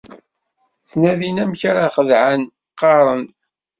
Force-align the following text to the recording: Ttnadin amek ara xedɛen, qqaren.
Ttnadin 0.81 1.41
amek 1.43 1.61
ara 1.69 1.87
xedɛen, 1.95 2.41
qqaren. 2.71 3.23